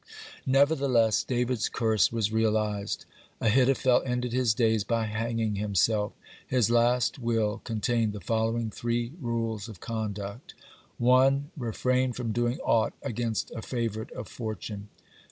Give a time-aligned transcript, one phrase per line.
[0.39, 3.05] (70) Nevertheless David's curse was realized.
[3.39, 6.13] Ahithophel ended his days by hanging himself.
[6.47, 10.55] His last will contained the following three rules of conduct:
[10.97, 11.51] (71) 1.
[11.55, 14.89] Refrain from doing aught against a favorite of fortune.